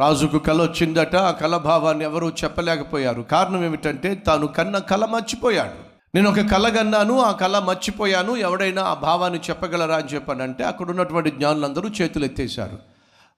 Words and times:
రాజుకు 0.00 0.38
కళ 0.38 0.62
వచ్చిందట. 0.62 1.16
ఆ 1.16 1.30
కళ 1.30 1.56
భావాన్ని 1.56 2.04
ఎవరూ 2.04 2.28
చెప్పలేకపోయారు. 2.28 3.22
కారణం 3.22 3.64
ఏమిటంటే 3.64 4.14
తాను 4.14 4.46
కన్న 4.46 4.78
కళ 4.78 5.04
మర్చిపోయాడు. 5.04 5.90
నేను 6.14 6.30
ఒక 6.30 6.40
కళ 6.40 6.68
కన్నాను 6.68 7.20
ఆ 7.20 7.30
కళ 7.32 7.58
మర్చిపోయాను. 7.58 8.36
ఎవడైనా 8.36 8.82
ఆ 8.82 8.94
భావాన్ని 8.94 9.40
చెప్పగలరా 9.50 9.96
అని 9.96 10.08
చెప్పానంటే 10.08 10.64
అక్కడ 10.64 10.90
ఉన్నటువంటి 10.90 11.30
జ్ఞానులందరూ 11.30 11.88
చేతులు 11.88 12.24
ఎత్తేశారు 12.24 12.78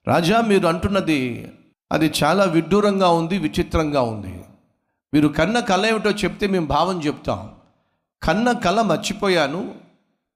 రాజా 0.08 0.40
మీరు 0.40 0.66
అంటున్నది 0.66 1.52
అది 1.92 2.12
చాలా 2.24 2.44
విడ్డూరంగా 2.44 3.08
ఉంది 3.08 3.38
విచిత్రంగా 3.38 4.00
ఉంది. 4.00 4.44
మీరు 5.14 5.28
కన్న 5.28 5.60
కళ 5.60 5.86
ఏమిటో 5.86 6.10
చెప్తే 6.10 6.46
మేము 6.46 6.66
భావం 6.66 7.02
చెప్తాం. 7.02 7.50
కన్న 8.22 8.52
కళ 8.52 8.80
మర్చిపోయాను. 8.80 9.74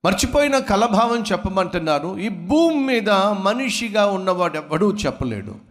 మర్చిపోయిన 0.04 0.58
కళభావం 0.58 1.24
చెప్పమంటున్నారు. 1.32 2.18
ఈ 2.18 2.29
భూమి 2.29 2.86
మీద 2.86 3.11
మనిషిగా 3.43 4.07
ఉన్నవాడు 4.07 4.57
ఎవ్వడూ 4.57 4.93
చెప్పలేడు. 4.93 5.65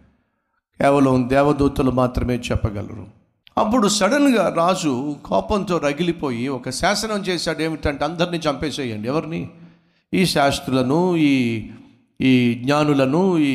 కేవలం 0.80 1.28
దేవదూతలు 1.28 1.90
మాత్రమే 1.90 2.36
చెప్పగలరు. 2.36 3.06
అప్పుడు 3.58 3.88
సడన్గా 3.88 4.54
రాజు 4.56 5.16
కోపంతో 5.24 5.78
రగిలిపోయి 5.78 6.48
ఒక 6.48 6.70
శాసనం 6.70 7.20
చేశాడు. 7.20 7.62
ఏమిటంటే 7.62 8.04
అందరినీ 8.04 8.40
చంపేసేయండి. 8.50 9.08
ఎవరిని? 9.08 9.50
ఈ 10.14 10.26
శాస్త్రులను 10.26 11.16
ఈ 11.16 11.70
ఈ 12.20 12.54
జ్ఞానులను 12.54 13.38
ఈ 13.38 13.54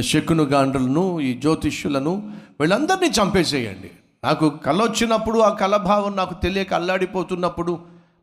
శకును 0.00 0.44
గాండ్రులను 0.44 1.20
ఈ 1.20 1.34
జ్యోతిష్యులను 1.34 2.32
వీళ్ళందరినీ 2.60 3.10
చంపేసేయండి. 3.22 3.90
నాకు 4.24 4.48
కళ 4.48 4.82
వచ్చినప్పుడు 4.82 5.38
ఆ 5.38 5.48
కళభావం 5.48 6.16
నాకు 6.16 6.34
తెలియక 6.42 6.74
అల్లాడిపోతున్నప్పుడు 6.74 7.78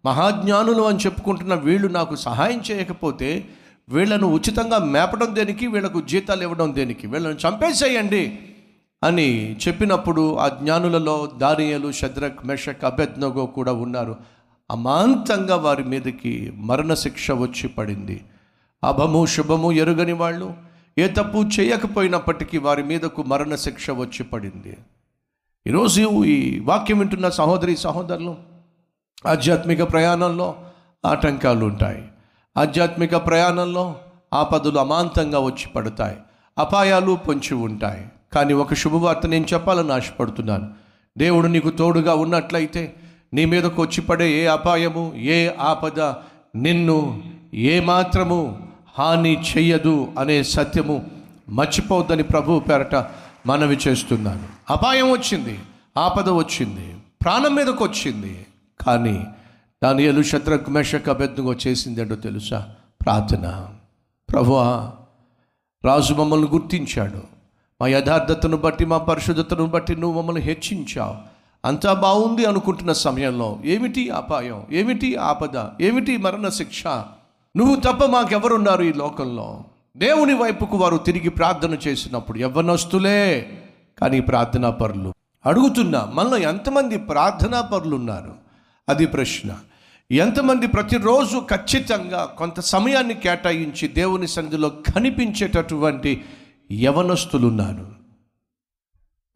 మహాజ్ఞానులు 0.06 0.82
అని 0.82 0.98
చెప్పుకుంటున్న 0.98 1.54
వీళ్ళు 1.54 1.88
నాకు 1.88 2.16
సహాయం 2.16 2.62
చేయకపోతే 2.72 3.50
వీళ్ళను 3.90 4.28
ఉచితంగా 4.28 4.78
మేపడం 4.78 5.36
దేనికి? 5.36 5.68
వీళ్ళకు 5.68 6.02
జీతాలు 6.02 6.42
ఇవ్వడం 6.42 6.76
దేనికి? 6.76 7.08
వీళ్ళని 7.08 7.36
చంపేసేయండి 7.36 8.40
అని 9.04 9.54
చెప్పినప్పుడు 9.54 10.36
ఆ 10.36 10.48
జ్ఞానులలో 10.48 11.32
దానియలు 11.38 11.92
శద్రక్ 11.92 12.46
మెషక్ 12.46 12.84
అభెజ్ఞగో 12.84 13.46
కూడా 13.46 13.74
ఉన్నారు. 13.74 14.16
అమాంతంగా 14.72 15.56
వారి 15.56 15.84
మీదకి 15.84 16.52
మరణశిక్ష 16.56 17.32
వచ్చి 17.32 17.68
పడింది. 17.68 18.22
అభము 18.84 19.26
శుభము 19.26 19.72
ఎరుగని 19.72 20.14
వాళ్ళు 20.14 20.54
ఏ 20.98 21.08
తప్పు 21.08 21.50
చేయకపోయినప్పటికీ 21.60 22.58
వారి 22.58 22.84
మీదకు 22.84 23.24
మరణశిక్ష 23.24 23.92
వచ్చి 23.92 24.24
పడింది. 24.24 24.78
ఈరోజు 25.68 26.24
ఈ 26.24 26.60
వాక్యం 26.60 27.00
వింటున్న 27.00 27.30
సహోదరి 27.30 27.78
సహోదరులు 27.78 28.38
ఆధ్యాత్మిక 29.26 29.84
ప్రయాణంలో 29.84 30.56
ఆటంకాలు 31.06 31.66
ఉంటాయి 31.66 32.04
ఆధ్యాత్మిక 32.60 33.16
ప్రయాణంలో 33.16 33.96
ఆపదలు 34.34 34.80
అమాంతంగా 34.80 35.40
వచ్చి 35.40 35.68
పడతాయి 35.68 36.18
అపాయాలు 36.58 37.14
పొంచి 37.28 37.54
ఉంటాయి. 37.54 38.08
కానీ 38.34 38.54
ఒక 38.54 38.74
శుభవార్త 38.74 39.28
నేను 39.28 39.46
చెప్పాలని 39.54 39.94
ఆశపడుతున్నాను. 39.94 40.70
దేవుడు 41.18 41.48
నీకు 41.48 41.70
తోడుగా 41.70 42.14
ఉన్నట్లయితే 42.14 42.94
నీ 43.34 43.46
మీదకు 43.46 43.82
వచ్చి 43.82 44.02
పడే 44.02 44.32
ఏ 44.32 44.46
అపాయము 44.46 45.14
ఏ 45.16 45.50
ఆపద 45.60 46.00
నిన్ను 46.56 47.24
ఏ 47.54 47.80
మాత్రము 47.80 48.70
హాని 48.98 49.42
చెయ్యదు 49.42 50.08
అనే 50.20 50.44
సత్యము 50.44 51.06
మర్చిపోద్దని 51.50 52.24
ప్రభు 52.24 52.60
పేరట 52.60 52.96
మనవి 53.48 53.78
చేస్తున్నాను. 53.88 54.44
అపాయం 54.70 55.12
వచ్చింది 55.12 55.60
ఆపద 55.98 56.30
వచ్చింది 56.30 56.96
ప్రాణం 57.24 57.56
మీదకు 57.56 57.84
వచ్చింది. 57.84 58.46
కానీ 58.88 59.28
దాని 59.84 60.04
ఎలు 60.04 60.24
శత్రుకు 60.24 60.70
మెషక్ 60.70 61.10
అభ్యర్థంగా 61.10 61.56
చేసింది 61.68 62.02
ఏంటో 62.02 62.16
తెలుసా? 62.16 62.70
ప్రార్థన. 63.02 63.68
ప్రభువా 64.30 64.94
రాజు 65.86 66.14
మమ్మల్ని 66.14 66.48
గుర్తించాడు. 66.48 67.22
మా 67.82 67.88
యథార్థతను 67.88 68.58
బట్టి 68.58 68.86
మా 68.86 68.98
పరిశుద్ధతను 68.98 69.66
బట్టి 69.66 69.96
నువ్వు 69.96 70.22
మమ్మల్ని 70.22 70.42
హెచ్చించావు. 70.42 71.16
అంతా 71.66 71.94
బాగుంది 71.94 72.46
అనుకుంటున్న 72.46 72.92
సమయంలో. 72.92 73.60
ఏమిటి 73.66 74.10
అపాయం? 74.10 74.64
ఏమిటి 74.72 75.16
ఆపద? 75.16 75.82
ఏమిటి 75.82 76.18
మరణ 76.18 76.50
శిక్ష 76.50 76.88
నువ్వు 77.58 77.76
తప్ప 77.76 78.06
మాకెవరున్నారు 78.06 78.84
ఈ 78.84 78.94
లోకంలో? 78.94 79.64
దేవుని 79.98 80.34
వైపుకు 80.34 80.78
వారు 80.78 80.98
తిరిగి 80.98 81.30
ప్రార్థన 81.30 81.74
చేసినప్పుడు 81.74 82.38
యవ్వనస్తులే 82.38 83.50
కానీ 83.98 84.20
ప్రార్థనా 84.20 84.70
పరులు 84.70 85.14
అడుగుతున్నా 85.46 86.12
మనలో 86.14 86.38
ఎంతమంది 86.38 86.98
ప్రార్థనా 86.98 87.62
పరులు 87.62 87.96
ఉన్నారు 87.96 88.34
అది 88.90 89.06
ప్రశ్న. 89.06 89.58
ఎంతమంది 90.12 90.68
ప్రతిరోజు 90.68 91.40
ఖచ్చితంగా 91.40 92.26
కొంత 92.38 92.60
సమయాన్ని 92.60 93.14
కేటాయించి 93.14 93.88
దేవుని 93.88 94.28
సన్నిధిలో 94.28 94.70
కనిపించేటటువంటి 94.70 96.24
యవనస్తులున్నాను 96.72 97.92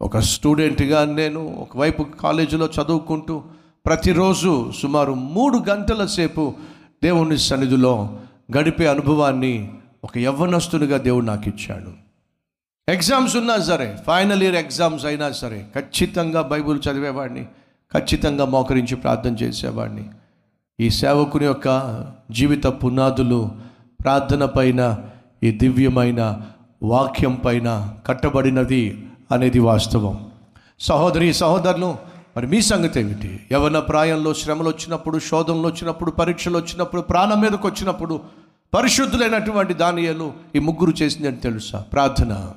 ఒక 0.02 0.18
స్టూడెంట్గా 0.18 1.06
నేను 1.06 1.46
ఒకవైపు 1.46 2.04
కాలేజీలో 2.04 2.66
చదువుకుంటూ 2.66 3.44
ప్రతిరోజు 3.86 4.72
సుమారు 4.82 5.14
మూడు 5.14 5.58
గంటల 5.58 6.06
సేపు 6.06 6.56
దేవుని 7.04 7.38
సన్నిధిలో 7.38 8.20
గడిపే 8.58 8.88
అనుభవాన్ని 8.88 9.74
ఒక 10.04 10.18
యవ్వనస్తునిగా 10.18 10.98
దేవుడు 10.98 11.26
నాకు 11.26 11.50
ఇచ్చాడు 11.50 11.94
ఎగ్జామ్స్ 12.90 13.38
ఉన్నా 13.38 13.58
సరే 13.58 13.98
ఫైనల్ 14.08 14.44
ఇయర్ 14.44 14.56
ఎగ్జామ్స్ 14.56 15.06
అయినా 15.06 15.32
సరే 15.32 15.66
ఖచ్చితంగా 15.76 16.42
బైబిల్ 16.42 16.80
చదివేవాడిని 16.80 17.46
ఖచ్చితంగా 17.94 18.46
మోకరించి 18.46 18.96
ప్రార్థన 18.96 19.34
చేసేవాడిని. 19.36 20.10
ఈ 20.80 20.90
సేవకుని 20.90 21.46
యొక్క 21.46 22.06
జీవిత 22.32 22.66
పునాదులు 22.66 23.52
ప్రార్థన 24.04 24.46
పైన 24.46 24.98
ఈ 25.44 25.52
దివ్యమైన 25.52 26.42
వాక్యం 26.84 27.36
పైన 27.36 27.94
కట్టబడినది 28.08 29.08
అనేది 29.32 29.60
వాస్తవం. 29.60 30.32
సహోదరి 30.80 31.34
సహోదరులు 31.34 31.96
మరి 32.38 32.48
మీ 32.48 32.62
సంగతి 32.62 33.00
ఏమిటి? 33.00 33.40
యవన 33.52 33.80
ప్రాయంలో 33.80 34.34
శ్రమలు 34.34 34.70
వచ్చినప్పుడు 34.70 35.20
శోధనలు 35.20 35.68
వచ్చినప్పుడు 35.68 36.12
పరీక్షలు 36.12 36.58
వచ్చినప్పుడు 36.58 37.02
ప్రాణం 37.02 37.42
మీదకి 37.42 37.68
వచ్చినప్పుడు 37.68 38.20
పరిశుద్ధులైనటువంటి 38.74 39.74
దానియలు 39.74 40.34
ఈ 40.56 40.60
ముగ్గురు 40.60 40.92
చేసిందని 41.02 41.38
తెలుసా? 41.38 41.80
ప్రార్థన. 41.94 42.52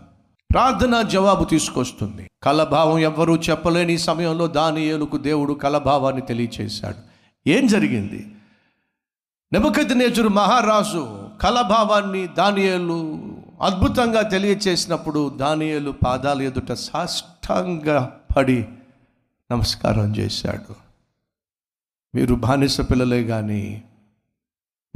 ప్రార్థన 0.53 1.03
జవాబు 1.03 1.45
తీసుకొస్తుంది. 1.45 2.31
కలభావం 2.43 2.99
ఎవ్వరూ 2.99 3.37
చెప్పలేని 3.37 3.99
సమయంలో 3.99 4.47
దానియేలుకు 4.47 5.17
దేవుడు 5.17 5.53
కలభావాన్ని 5.53 6.23
తెలియచేశాడు. 6.23 7.16
ఏం 7.47 7.67
జరిగింది? 7.67 8.27
నెబద్నేజరు 9.53 10.29
మహారాజు 10.29 11.29
కలభావాన్ని 11.43 12.27
దానియేలు 12.27 13.19
అద్భుతంగా 13.63 14.23
తెలియచేసినప్పుడు 14.23 15.29
దానియేలు 15.29 15.91
పాదాల 15.91 16.43
ఎదుట 16.43 16.73
సాష్టాంగా 16.73 18.21
పడి 18.37 18.69
నమస్కారం 19.53 20.17
చేశాడు. 20.17 20.75
మీరు 22.15 22.35
బానిస 22.35 22.81
పిల్లలే 22.81 23.25
కానీ 23.25 23.83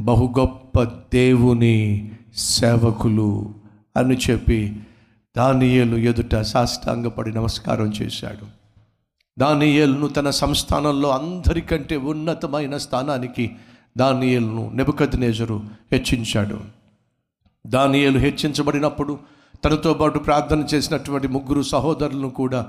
బహు 0.01 0.35
గొప్ప 0.39 0.83
దేవుని 0.83 2.13
సేవకులు 2.35 3.55
అని 3.97 4.17
చెప్పి 4.17 4.77
దానియేలు 5.37 5.97
ఎదుట 5.97 6.35
సాష్టాంగపడి 6.37 7.31
నమస్కారం 7.35 7.87
చేశాడు. 7.87 8.60
దానియేలును 9.41 10.09
తన 10.09 10.31
సంస్థానంలో 10.31 11.11
అందరికంటే 11.11 11.97
ఉన్నతమైన 11.97 12.77
స్థానానికి 12.77 13.51
దానియేలును 13.97 14.71
నెబుకద్నేజరు 14.75 15.63
హెచ్చించాడు. 15.93 16.61
దానియేలు 17.67 18.19
హెచ్చించబడినప్పుడు 18.19 19.19
తనతో 19.65 19.95
పాటు 19.95 20.19
ప్రార్థన 20.19 20.61
చేసినటువంటి 20.75 21.29
ముగ్గురు 21.29 21.63
సహోదరులను 21.63 22.31
కూడా 22.31 22.67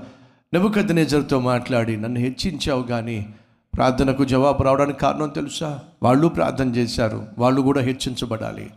నెబుకద్నేజర్తో 0.54 1.40
మాట్లాడి 1.40 1.96
నన్ను 1.96 2.20
హెచ్చించావు 2.20 2.82
కానీ 2.82 3.26
ప్రార్థనకు 3.74 4.24
జవాబు 4.24 4.62
రావడానికి 4.62 4.98
కారణం 4.98 5.28
తెలుసా? 5.28 5.80
వాళ్ళు 6.02 6.28
ప్రార్థన 6.28 6.68
చేశారు. 6.68 7.26
వాళ్ళు 7.38 7.62
కూడా 7.62 7.80
హెచ్చించబడాలి. 7.80 8.70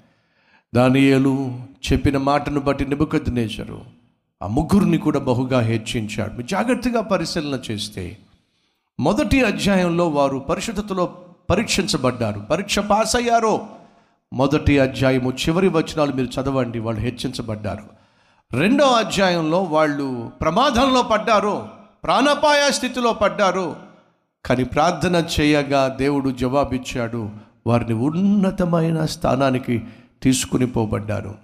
దానియేలు 0.75 1.59
చెప్పిన 1.91 2.17
మాటను 2.17 2.59
బట్టి 2.59 2.85
నిబుకద్నేజరు 2.85 4.04
ఆ 4.45 4.47
ముగ్గురిని 4.47 4.97
కూడా 4.97 5.19
బహుగా 5.19 5.59
హెచ్చించాడు. 5.59 6.41
జాగ్రత్తగా 6.41 7.01
పరిశీలన 7.01 7.59
చేస్తే 7.71 8.17
మొదటి 8.99 9.43
అధ్యాయంలో 9.43 10.09
వారు 10.09 10.37
పరిశుద్ధతలో 10.37 11.17
పరీక్షించబడ్డారు. 11.49 12.39
పరీక్ష 12.39 12.79
పాస్ 12.79 13.15
అయ్యారో 13.15 13.67
మొదటి 14.33 14.79
అధ్యాయము 14.79 15.31
చివరి 15.31 15.67
వచనాలు 15.67 16.13
మీరు 16.13 16.41
చదవండి 16.41 16.79
వాళ్ళు 16.79 17.01
హెచ్చించబడ్డారు. 17.01 17.83
రెండో 18.53 18.85
అధ్యాయంలో 18.85 19.63
వాళ్ళు 19.63 20.31
ప్రమాదంలో 20.41 21.01
పడ్డారు? 21.01 21.67
ప్రాణపాయ 22.03 22.71
స్థితిలో 22.71 23.13
పడ్డారు? 23.13 23.75
కానీ 24.45 24.63
ప్రార్థన 24.63 25.25
చేయగా 25.39 25.87
దేవుడు 25.87 26.29
జవాబిచ్చాడు 26.29 27.29
వారిని 27.67 27.93
ఉన్నతమైన 27.93 29.05
స్థానానికి 29.05 29.83
తీసుకుని 30.23 30.67
పోబడ్డారు. 30.67 31.35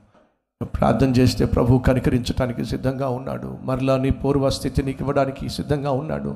ప్రార్థన 0.66 1.10
చేస్తే 1.10 1.46
ప్రభు 1.46 1.78
కనికరించడానికి 1.78 2.66
సిద్ధంగా 2.66 3.10
ఉన్నాడు. 3.10 3.58
మరలా 3.64 3.98
నీ 3.98 4.10
పూర్వస్థితి 4.10 4.84
నీకు 4.84 4.98
ఇవ్వడానికి 5.02 5.50
సిద్ధంగా 5.50 5.92
ఉన్నాడు. 5.92 6.36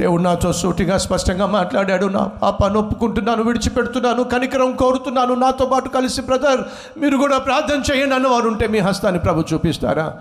దేవుడు 0.00 0.22
నాతో 0.22 0.52
సూటిగా 0.52 0.98
స్పష్టంగా 0.98 1.46
మాట్లాడాడు. 1.46 2.06
నా 2.06 2.24
పాప 2.24 2.66
నొప్పుకుంటున్నాను 2.66 3.42
విడిచిపెడుతున్నాను 3.42 4.24
కనికరం 4.24 4.72
కోరుతున్నాను. 4.76 5.34
నాతో 5.34 5.66
పాటు 5.66 5.88
కలిసి 5.88 6.22
బ్రదర్ 6.22 6.60
మీరు 6.98 7.16
కూడా 7.16 7.38
ప్రార్థన 7.38 7.92
చేయండి 7.92 8.14
అన్నవారు 8.14 8.48
ఉంటే 8.48 8.66
మీ 8.66 8.78
హస్తాన్ని 8.78 9.20
ప్రభు 9.20 9.44
చూపిస్తారా? 9.54 10.16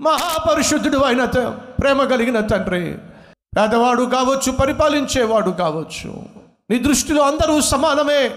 మహాపరిశుద్ధుడు 0.00 0.98
అయిన 0.98 1.24
ప్రేమ 1.80 2.04
కలిగిన 2.04 2.40
తండ్రి 2.40 2.98
పేదవాడు 3.56 4.02
కావచ్చు 4.02 4.52
పరిపాలించేవాడు 4.52 5.50
కావచ్చు. 5.50 6.41
నీ 6.70 6.78
దృష్టిలో 6.78 7.22
అందరూ 7.22 7.60
సమానమే. 7.60 8.30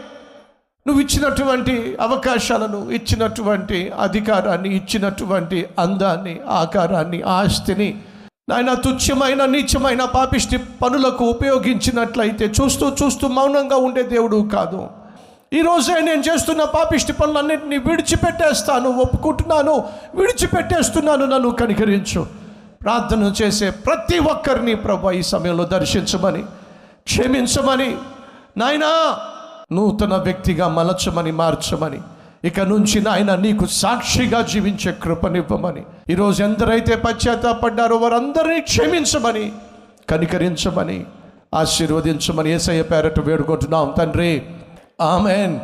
నువ్వు 0.88 1.02
ఇచ్చినటువంటి 1.02 1.98
అవకాశాలను 2.02 2.92
ఇచ్చినటువంటి 2.92 3.92
అధికారాన్ని 4.00 4.76
ఇచ్చినటువంటి 4.76 5.68
అందాన్ని 5.80 6.40
ఆకారాన్ని 6.50 7.22
ఆస్తిని 7.22 8.02
నాయన 8.50 8.74
తుచ్చమైన 8.74 9.46
నీచమైన 9.46 10.04
పాపిష్టి 10.06 10.58
పనులకు 10.58 11.26
ఉపయోగించినట్లయితే 11.26 12.46
చూస్తూ 12.46 12.92
చూస్తూ 13.04 13.28
మౌనంగా 13.28 13.76
ఉండే 13.76 14.04
దేవుడు 14.04 14.50
కాదు. 14.56 14.90
ఈరోజే 15.54 16.00
నేను 16.00 16.22
చేస్తున్న 16.22 16.64
పాపిష్టి 16.64 17.14
పనులన్నింటినీ 17.14 17.78
విడిచిపెట్టేస్తాను 17.78 18.90
ఒప్పుకుంటున్నాను 18.90 19.76
విడిచిపెట్టేస్తున్నాను 20.16 21.26
నన్ను 21.26 21.50
కనికరించు. 21.50 22.28
ప్రార్థన 22.84 23.34
చేసే 23.42 23.70
ప్రతి 23.70 24.20
ఒక్కరిని 24.20 24.76
ప్రభు 24.76 25.12
ఈ 25.12 25.22
సమయంలో 25.22 25.64
దర్శించమని 25.64 26.44
క్షమించమని 27.06 27.98
నాయనా 28.58 29.20
నూతన 29.72 30.16
వ్యక్తిగా 30.16 30.68
మలచమని 30.68 31.32
మార్చమని 31.32 32.02
ఇక 32.44 32.60
నుంచి 32.60 33.02
నాయన 33.02 33.36
నీకు 33.36 33.66
సాక్షిగా 33.66 34.42
జీవించే 34.42 34.92
కృపనివ్వమని 34.92 35.84
ఈరోజు 36.10 36.44
ఎందరైతే 36.44 36.96
పశ్చాత్తాపడ్డారో 36.96 37.96
వారందరినీ 37.98 38.62
క్షమించమని 38.62 39.52
కనికరించమని 40.10 41.06
ఆశీర్వదించమని 41.56 42.52
ఏసయ్య 42.52 42.82
పేరట 42.82 43.20
వేడుకుంటున్నాం 43.20 43.94
తండ్రి. 43.98 44.44
ఆమెన్. 45.02 45.60